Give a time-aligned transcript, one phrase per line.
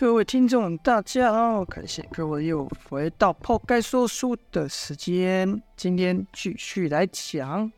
[0.00, 5.62] 各位听众，大家好，感谢各位又回到泡盖说书的时间。
[5.76, 7.70] 今天继续来讲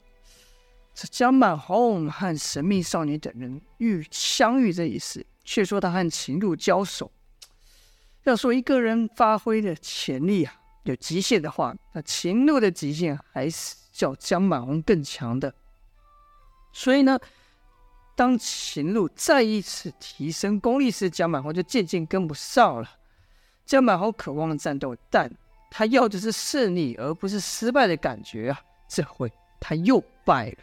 [0.95, 7.11] 这江满红和神秘少女等人遇相遇这一事，却说他和秦鹿交手。
[8.23, 10.54] 要说一个人发挥的潜力啊，
[10.84, 15.52] 有极限的话，那秦鹿的极限还是较江满红更强的。
[16.73, 17.18] 所以呢。
[18.14, 22.88] 当秦鹿再一次提升功力时，江满红就渐渐跟不上了。
[23.64, 25.32] 江满红渴望战斗，但
[25.70, 28.61] 他要的是胜利，而不是失败的感觉啊！
[28.86, 30.58] 这回他又败了。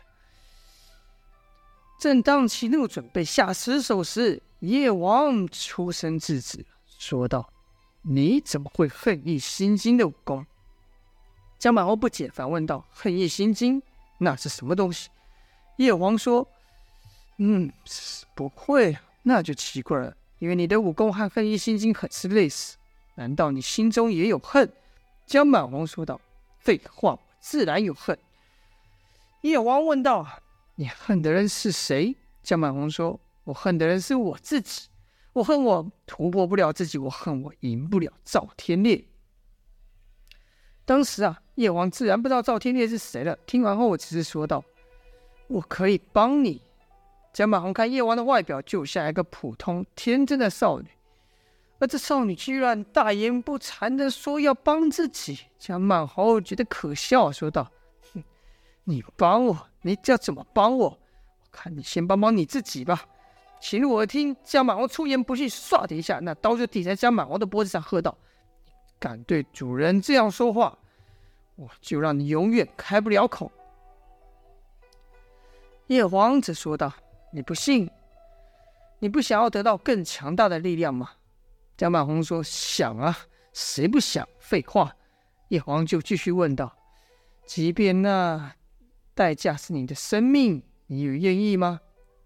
[2.00, 6.64] 正当秦鹿准备下死手时，叶王出声制止，
[7.00, 7.52] 说道
[8.04, 10.46] ：“你怎么会恨意心经的武功？”
[11.58, 13.82] 江满红不解，反问道：“恨意心经，
[14.20, 15.10] 那是什么东西？”
[15.78, 16.48] 叶王说。
[17.42, 17.72] 嗯，
[18.36, 20.16] 不会，那就奇怪了。
[20.40, 22.78] 因为你的武功和恨意心经很是类似，
[23.16, 24.72] 难道你心中也有恨？
[25.26, 26.20] 江满红说道。
[26.60, 28.20] 废话，我自然有恨。
[29.42, 30.28] 叶王问道
[30.76, 34.90] ：“你恨的人是谁？”江满红说：“我恨的人是我自己。
[35.32, 39.06] 我恨我突破不了自己，我恨我赢不了赵天烈。”
[40.84, 43.38] 当时啊，叶王自然不知道赵天烈是谁了。
[43.46, 44.62] 听完后，我只是说道
[45.48, 46.62] ：“我可以帮你。”
[47.40, 50.90] 江满红看叶王的外表，就像一个普通天真的少女，
[51.80, 55.40] 而这少女居然大言不惭的说要帮自己。
[55.58, 57.72] 江满红觉得可笑，说道
[58.14, 58.22] ：“哼，
[58.84, 60.90] 你帮我，你要怎么帮我？
[60.90, 61.00] 我
[61.50, 63.06] 看你先帮帮你自己吧。”
[63.62, 68.18] 秦鹿耳听江满红出言不逊，唰的一下，那刀就抵在江满红的脖子上，喝道
[69.00, 70.78] ：“敢对主人这样说话，
[71.56, 73.50] 我就让你永远开不了口。”
[75.88, 76.92] 叶王则说道。
[77.32, 77.90] 你不信？
[79.00, 81.12] 你不想要得到更强大的力量吗？
[81.78, 83.18] 江满红说：“想啊，
[83.54, 84.96] 谁不想？”废话。
[85.48, 86.76] 叶黄就继续问道
[87.48, 88.54] ：“即便那
[89.14, 91.80] 代价是你的生命，你有愿意吗？”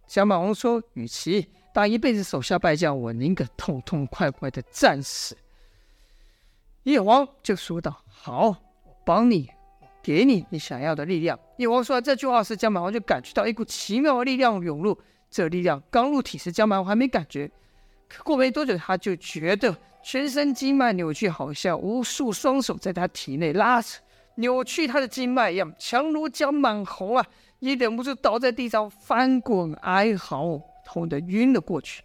[0.07, 5.37] 江满红说：“与其当一辈子手下败将，我宁可痛痛快快的战死。”
[6.83, 9.51] 叶黄就说道：“好，我帮你。”
[10.03, 11.39] 给你你想要的力量。
[11.57, 14.95] 叶王说完这句话时，江满红就感觉到一股奇妙的力量涌入。
[15.31, 17.49] 这力量刚入体时，江满红还没感觉。
[18.07, 23.99] 可过没多久，他就觉得全身经脉扭曲，好像无数双手在他体内拉扯、
[24.35, 25.73] 扭曲他的经脉一样。
[25.79, 27.25] 强如江满红啊，
[27.59, 32.03] 也忍不住倒在地上翻滚哀嚎，痛得晕了过去。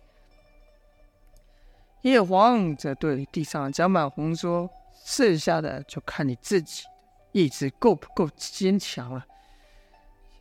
[2.02, 4.70] 叶王则对地上的江满红说
[5.04, 6.84] ：“剩下的就看你自己。”
[7.32, 9.24] 意志够不够坚强了？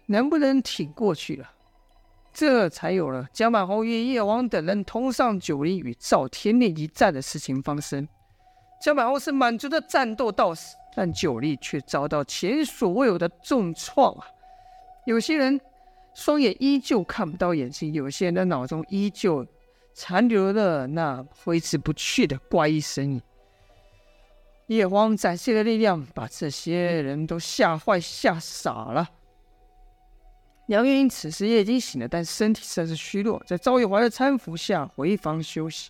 [0.07, 1.51] 能不能挺过去了？
[2.33, 8.07] 这才有了江满红与叶王等人同上九黎与赵天烈一战的事情发生。
[8.79, 14.27] 江满红是满足的战斗到死，但九黎却遭到前所未有的重创啊！
[15.05, 15.59] 有些人
[16.13, 19.45] 双眼依旧看不到眼睛，有些人的脑中依旧
[19.95, 23.21] 残留了那挥之不去的怪异身影。
[24.67, 29.09] 叶王展现的力量，把这些人都吓坏、吓傻了。
[30.67, 35.89] 梁月英此时也已经醒了，但身体甚是虚弱，在赵玉华的搀扶下回房休息。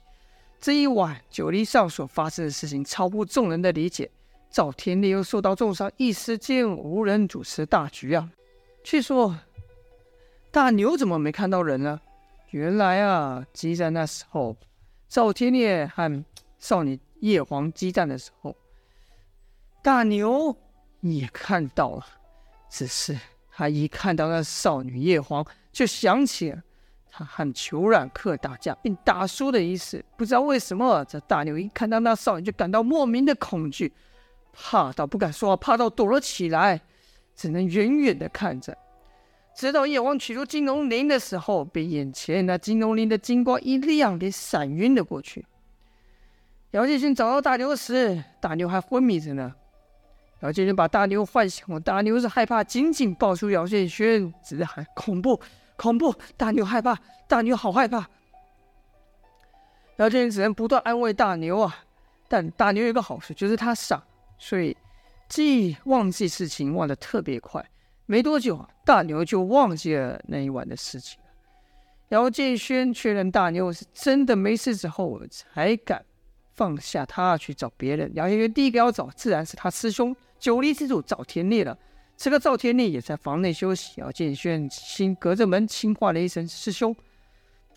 [0.60, 4.12] 这一晚，九黎上所发生的事情超乎众人的理解。
[4.52, 8.32] 赵天烈又受到重伤，一时间无人主持大局啊。
[8.84, 9.36] 却说
[10.52, 12.00] 大牛怎么没看到人呢？
[12.52, 14.56] 原来啊，激战那时候，
[15.10, 16.24] 赵天烈和
[16.60, 18.56] 少女叶黄激战的时候。
[19.88, 20.54] 大牛
[21.00, 22.06] 你也看到了，
[22.70, 23.18] 只是
[23.50, 26.62] 他一看到那少女叶黄，就想起了
[27.10, 30.04] 他和裘冉克打架并打输的一事。
[30.18, 33.94] 不知道为什么，这大牛一看到那少女，就感到莫名的恐惧，
[34.52, 36.82] 怕到不敢说话，怕到躲了起来，
[37.34, 38.78] 只能远远的看着。
[39.56, 45.46] 直到叶黄取出金龙鳞的时候，被眼前那金龙鳞的金光一亮，给闪晕了过去。
[46.72, 49.56] 姚建勋找到大牛时，大牛还昏迷着呢。
[50.42, 55.40] 姚建轩把大牛唤醒了，大牛是害怕，紧紧抱住姚建轩，直喊恐怖，
[55.76, 56.14] 恐怖！
[56.36, 56.96] 大牛害怕，
[57.28, 58.08] 大牛好害怕。
[59.98, 61.76] 姚建轩只能不断安慰大牛啊，
[62.28, 64.04] 但大牛有个好处，就是他傻，
[64.38, 64.78] 所以
[65.28, 67.68] 记忘记事情忘得特别快。
[68.06, 71.20] 没多久啊，大牛就忘记了那一晚的事情。
[72.10, 76.06] 姚建轩确认大牛是真的没事之后，才敢
[76.54, 78.12] 放下他去找别人。
[78.14, 80.16] 姚建轩第一个要找，自然是他师兄。
[80.40, 81.78] 九黎之主赵天烈了，
[82.16, 84.00] 此刻赵天烈也在房内休息。
[84.00, 86.96] 姚建轩心隔着门轻唤了一声“师兄”。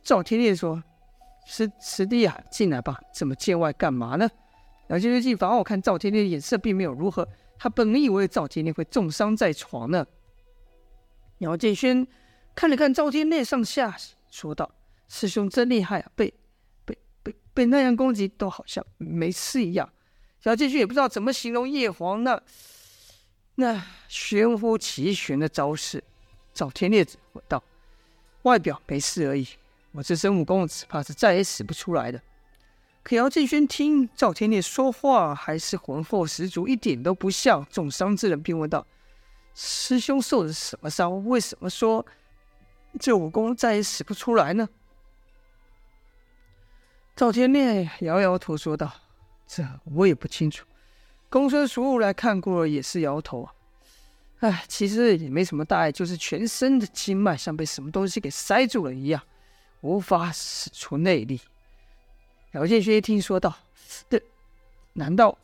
[0.02, 0.82] 赵天烈说
[1.46, 4.28] ：“师师弟啊，进来吧，这么见外干嘛呢？”
[4.88, 7.26] 姚建轩进房后看赵天烈的眼色并没有如何，
[7.58, 10.06] 他本以为赵天烈会重伤在床呢。
[11.38, 12.06] 姚建轩
[12.54, 13.96] 看了看赵天烈上下，
[14.30, 14.70] 说道
[15.08, 16.32] ：“师兄真厉害啊，被
[16.84, 19.88] 被被被那样攻击都好像没事一样。”
[20.44, 22.42] 姚建勋也不知道怎么形容叶黄那
[23.56, 26.02] 那玄乎其玄的招式。
[26.54, 27.62] 赵天烈只回道
[28.42, 29.46] ：“外表没事而已，
[29.92, 32.20] 我这身武功只怕是再也使不出来的。”
[33.02, 38.86] 可姚建勋听赵天烈说话，还是浑厚十足，一点都不像重伤之人，并问道
[39.54, 41.24] ：“师兄受的什么伤？
[41.26, 42.04] 为什么说
[42.98, 44.68] 这武功再也使不出来呢？”
[47.16, 48.99] 赵天烈摇摇头说道。
[49.52, 49.64] 这
[49.96, 50.64] 我也不清楚，
[51.28, 53.52] 公孙叔来看过，也是摇头啊。
[54.38, 59.20] 哎，其实也没什么大碍，就是全身的经脉像被什么东西给塞住了一样，
[59.80, 61.40] 无法使出内力。
[62.52, 63.52] 姚建勋一听说道
[64.08, 64.22] ：“这
[64.92, 65.36] 难道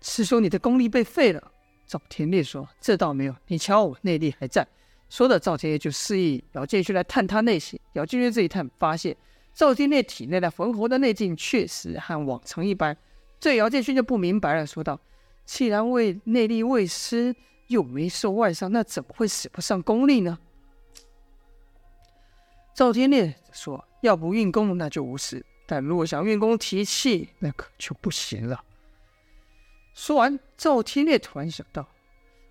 [0.00, 1.52] 师兄你的功力被废了？”
[1.86, 4.66] 赵天烈说：“这倒没有，你瞧我内力还在。”
[5.08, 7.78] 说的赵天烈就示意姚建勋来探他内心。
[7.92, 9.16] 姚建勋这一探，发现
[9.54, 12.96] 赵天烈体内的浑厚的内劲确实和往常一般。
[13.40, 15.00] 这姚建勋就不明白了，说道
[15.44, 17.34] ：“既然为内力未失，
[17.68, 20.38] 又没受外伤，那怎么会使不上功力呢？”
[22.74, 28.64] 赵天烈说：“要不运功，那就无事；但如果想运功提气，那可就不行了。”
[29.94, 31.88] 说完，赵天烈突然想到：“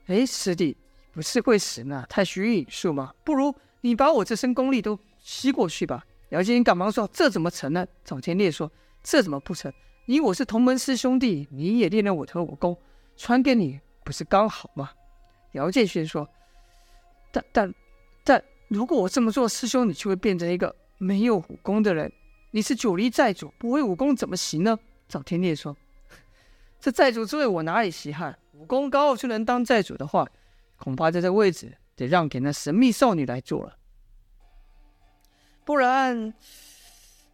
[0.07, 0.75] 哎，师弟，
[1.13, 3.13] 不是会使那太虚引术吗？
[3.23, 8.69] 不如你把我这身功力都吸过去吧。”姚建勋赶忙说：“这怎么成呢？”赵天烈说
[9.01, 9.71] ：“这怎么不成？”
[10.09, 12.77] 你我是同门师兄弟，你也练了我的武功，
[13.17, 14.91] 传给你不是刚好吗？
[15.51, 16.25] 姚建轩说
[17.29, 17.75] ：“但但
[18.23, 22.09] 但，如果我这么做，师兄你就会变成一个没有武功的人。
[22.51, 25.75] 你是九黎寨主，不会武功怎么行呢？”赵天烈说
[26.79, 28.39] ：“这寨主之位我哪里稀罕？
[28.53, 30.25] 武功高就能当寨主的话，
[30.77, 33.75] 恐怕这这位置得让给那神秘少女来做了，
[35.65, 36.33] 不然。”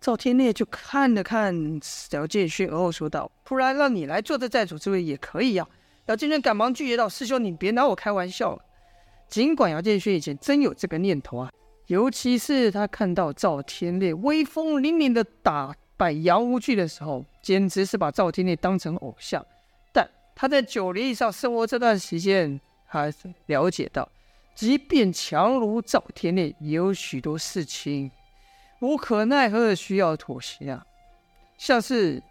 [0.04, 1.56] 赵天烈就看了看
[2.12, 5.66] 姚建勋，而后说道：“不然让你来做这寨主之位也可以呀。”
[6.08, 8.62] 姚建勋赶忙拒绝道：“师兄，你别拿我开玩笑了。”
[9.30, 11.50] 尽管姚建勋以前真有这个念头啊，
[11.88, 19.46] 尤其是他看到赵天烈威风凛凛的打败杨无惧的时候，简直是把赵天烈当成偶像。
[19.94, 23.10] 但他在九黎以上生活这段时间，还
[23.46, 24.10] 了解到，
[24.54, 28.12] 即便强如赵天烈，也有许多事情。
[28.84, 30.86] 无可奈何的需要妥协啊，
[31.58, 32.22] 像是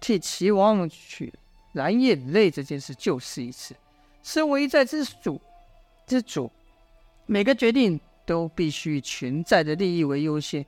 [0.00, 1.34] 替齐王取
[1.72, 3.74] 蓝眼泪这件事就是一次。
[4.22, 5.40] 身为一寨之主，
[6.06, 6.48] 之主，
[7.26, 10.64] 每个决定都必须以全寨的利益为优先，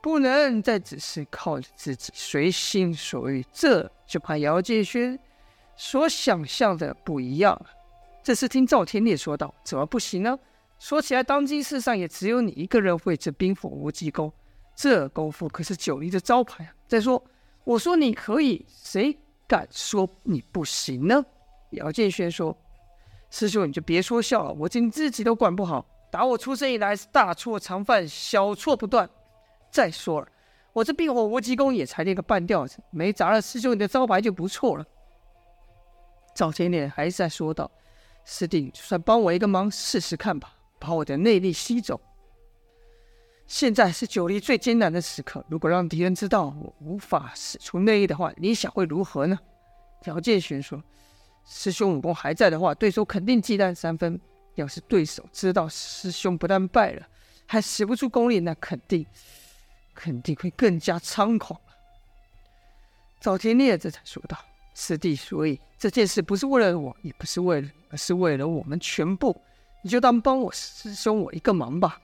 [0.00, 3.44] 不能再只是靠着自己随心所欲。
[3.52, 5.18] 这就怕姚建勋
[5.76, 7.60] 所想象的不一样。
[8.22, 10.38] 这是听赵天烈说道：“怎么不行呢？
[10.78, 14.32] 说起来，当今世上也只有你一个人会这冰火无极功。”
[14.82, 16.72] 这功夫可是九黎的招牌啊！
[16.88, 17.22] 再说，
[17.64, 19.14] 我说你可以，谁
[19.46, 21.22] 敢说你不行呢？
[21.72, 22.56] 姚建轩说
[23.28, 25.84] ：“师兄，你就别说笑了，我连自己都管不好。
[26.10, 29.06] 打我出生以来是大错常犯，小错不断。
[29.70, 30.28] 再说了，
[30.72, 34.86] 我这冰火无极功也才练个半吊子，没砸了师兄你的招牌就不错了。”
[36.34, 37.70] 赵天烈还是在说道
[38.24, 42.00] ：“师弟，就算帮我一个忙试试看吧，把我的内力吸走。”
[43.50, 49.36] 现在是九黎最艰难的时刻，如果让敌人知道我无法使出内力的话，你想会如何呢？
[50.04, 50.80] 姚建勋说
[51.44, 54.18] ：“师兄武功还在的话，对手肯定忌惮三分。
[54.54, 57.04] 要是对手知道师兄不但败了，
[57.44, 59.04] 还使不出功力，那肯定
[59.94, 61.74] 肯定会更加猖狂了。”
[63.20, 64.38] 赵天烈这才说道
[64.76, 69.42] ：“师弟，所以这件事不是为了我，也不是为了，而是为了我们全部。
[69.82, 72.00] 你就当帮我师兄我一个忙吧。”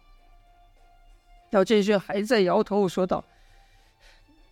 [1.51, 3.25] 姚建勋还在摇头说道：“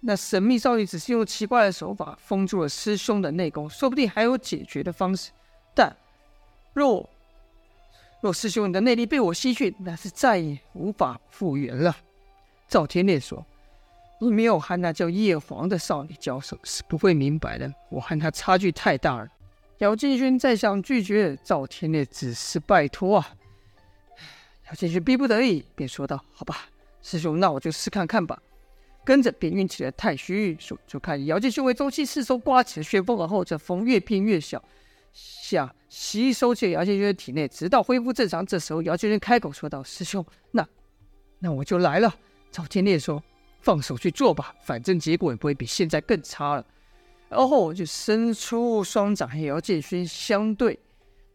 [0.00, 5.30] 那神秘少女只是用奇怪的手法封住了师兄的内功，说不定还有解决的方式。
[5.74, 5.94] 但
[6.72, 7.08] 若
[8.20, 11.96] 若师兄你的内力被我吸去，那是再也无法复原了。”
[12.68, 13.44] 赵天烈说
[14.20, 17.70] ：“你没有和那叫叶黄的少女交手，是不会明白的。
[17.90, 19.28] 我和她差距太大了。”
[19.78, 23.34] 姚建勋再想拒绝赵天烈，只是拜托啊。
[24.68, 26.68] 姚建勋逼不得已，便说道：“好吧。”
[27.04, 28.37] 师兄，那我就试看看吧。
[29.04, 34.64] 跟着便运起了太虚运术，就看姚建勋为中心四周刮起了旋风，而后这风越变越小，
[35.12, 38.44] 想吸收进姚建勋的体内，直到恢复正常。
[38.46, 40.66] 这时候姚建勋开口说道：“师兄，那
[41.38, 42.12] 那我就来了。”
[42.50, 43.23] 赵天烈说
[43.61, 46.64] ：“放手去做吧，反正结果也不会比现在更差了。
[47.28, 50.78] 然后就伸出双掌和姚建勋相对。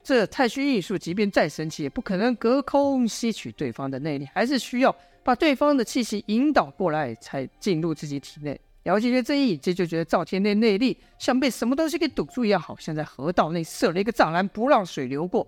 [0.02, 8.60] 这太虚异术，即便再神奇，也不可能隔空吸取对方的内力，还是需要把对方的气息引导过来，才进入自己体内。
[8.84, 15.46] 姚建勋这一接就觉得赵天烈内力像被什么东西给堵住一样，好像在河道内设了一个栅栏，不让水流过。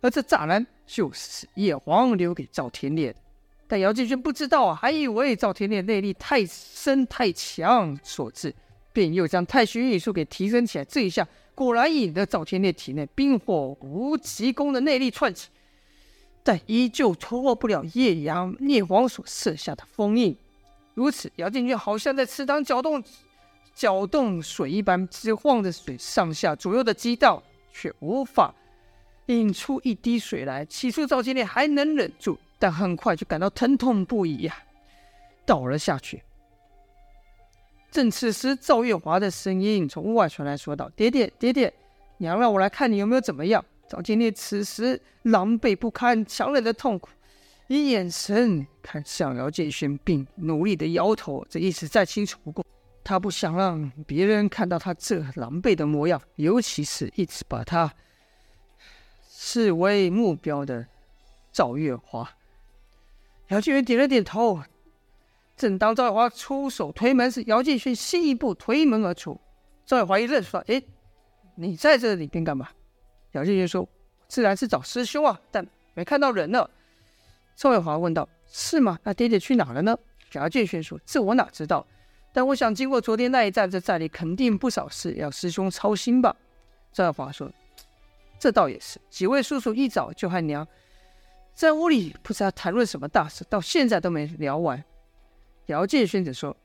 [0.00, 3.18] 而这栅栏就是叶黄留给赵天烈的。
[3.66, 8.54] 但姚建勋不知道啊，还以为赵天烈内力太深太强所致，
[8.92, 10.84] 便又将太虚异术给提升起来。
[10.84, 11.26] 这一下。
[11.54, 15.50] 果然引得赵天烈体内冰火无极功的内力窜起，
[16.42, 20.36] 但依旧突破不了叶阳孽皇所设下的封印。
[20.94, 23.02] 如此，姚建军好像在池塘搅动
[23.74, 28.54] 搅动水一般，只晃着水上下左右的激荡，却无法
[29.26, 30.64] 引出一滴水来。
[30.64, 34.60] 起初赵天烈还能忍住，但很快就感到疼痛不已呀、啊，
[35.46, 36.22] 倒了下去。
[37.90, 41.72] 正此时，赵月华的声音从屋外传来，说道：“爹爹，爹爹，
[42.18, 47.10] 娘让我来看你有没有怎么样。”赵天烈此时狼狈不堪，强忍着痛苦，
[47.66, 51.46] 以眼神看向姚建勋，并努力的摇头。
[51.50, 52.64] 这意思再清楚不过，
[53.04, 57.92] 他不想让别人看到他这狼狈的模样，尤其是一直把他
[59.28, 60.86] 视为目标的
[61.52, 62.26] 赵月华。
[63.48, 64.62] 姚建勋点了点头。
[65.54, 69.38] 正当赵月华出手推门时，姚建勋先一步推门而出。
[69.84, 70.82] 赵月华一愣，说：“哎，
[71.56, 72.70] 你在这里边干嘛？”
[73.32, 73.88] 姚建勋说
[74.28, 76.68] ：“自然是找师兄啊，但没看到人呢。”
[77.56, 78.98] 赵月华问道：“是吗？
[79.02, 79.96] 那爹爹去哪了呢？”
[80.32, 81.86] 姚建勋说：“这我哪知道，
[82.32, 86.34] 但我想经过昨天那一战，这寨里肯定不少事要师兄操心吧。”
[86.92, 87.50] 赵月华说
[88.38, 90.66] ：“这倒也是，几位叔叔一早就和娘
[91.54, 94.82] 在屋里不知道谈论什么大事，到现在都没聊完。”
[95.66, 96.56] 姚建勋则说：“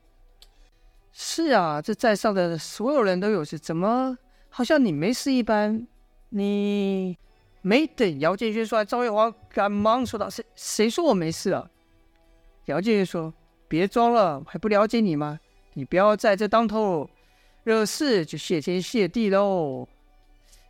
[1.12, 4.16] 是啊，这寨上的所有人都有事，怎么
[4.48, 5.86] 好像你没事一般？
[6.30, 7.16] 你
[7.62, 11.70] 没等姚建勋说完，赵月华赶忙说道：‘谁谁说我没事了？’
[12.66, 13.32] 姚建勋说
[13.66, 15.40] ：‘别装了，还不了解你吗？
[15.74, 17.08] 你不要在这当头
[17.64, 19.88] 惹事，就谢天谢地喽。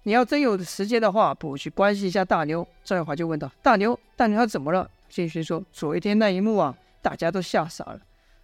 [0.04, 8.00] 你要真有时间的话，不如去关心一下大牛。’赵月华就问道：‘大牛，大牛他怎么了？’建勋说：‘昨天那一幕啊，大家都吓傻了。’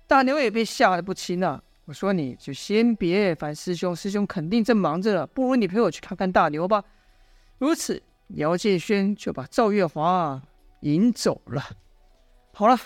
[0.06, 1.62] 大牛也被吓得不轻啊！
[1.86, 6.82] 我说你就先别烦师兄，师兄肯定正忙着了，不如你陪我去看看大牛吧。
[7.58, 10.42] 如此，姚建轩就把赵月华
[10.80, 11.62] 引走了。
[12.52, 12.78] 好了，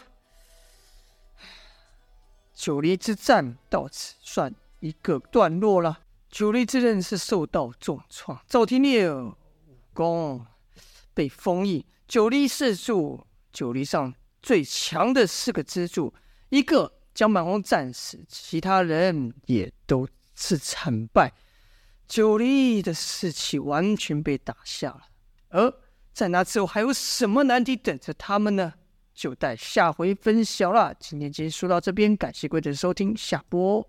[2.54, 6.00] 九黎之战到此算一个段落了。
[6.28, 9.34] 九黎之刃是受到重创，赵天烈武
[9.92, 10.46] 功
[11.14, 16.12] 被封印，九黎四柱，九黎上最强的四个支柱，
[16.50, 16.94] 一个。
[17.14, 20.06] 将满红战死，其他人也都
[20.36, 21.32] 是惨败，
[22.08, 25.02] 九黎的士气完全被打下了。
[25.50, 25.72] 而
[26.12, 28.72] 在那之后，还有什么难题等着他们呢？
[29.14, 30.94] 就待下回分晓了。
[30.98, 33.86] 今天就说到这边，感谢各位的收听，下播。